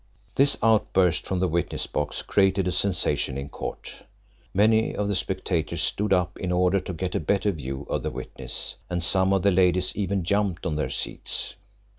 This 0.33 0.57
outburst 0.63 1.27
from 1.27 1.39
the 1.41 1.47
witness 1.47 1.85
box 1.85 2.23
created 2.23 2.67
a 2.67 2.71
sensation 2.71 3.37
in 3.37 3.49
court. 3.49 4.01
Many 4.51 4.95
of 4.95 5.07
the 5.07 5.15
spectators 5.15 5.83
stood 5.83 6.11
up 6.11 6.39
in 6.39 6.51
order 6.51 6.79
to 6.79 6.93
get 6.93 7.13
a 7.13 7.19
better 7.19 7.51
view 7.51 7.85
of 7.87 8.01
the 8.01 8.09
witness, 8.09 8.77
and 8.89 9.03
some 9.03 9.31
of 9.31 9.43
the 9.43 9.51
ladies 9.51 9.95
even 9.95 10.23
jumped 10.23 10.65
on 10.65 10.75
their 10.75 10.89
seats. 10.89 11.53